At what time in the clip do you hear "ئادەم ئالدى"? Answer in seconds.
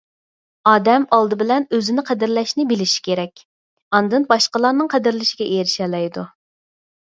0.69-1.37